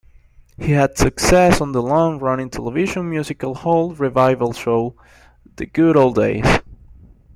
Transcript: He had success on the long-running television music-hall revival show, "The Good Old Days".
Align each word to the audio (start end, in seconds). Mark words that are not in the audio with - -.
He 0.57 0.71
had 0.71 0.97
success 0.97 1.61
on 1.61 1.73
the 1.73 1.81
long-running 1.83 2.49
television 2.49 3.07
music-hall 3.07 3.93
revival 3.93 4.51
show, 4.51 4.95
"The 5.57 5.67
Good 5.67 5.95
Old 5.95 6.15
Days". 6.15 6.43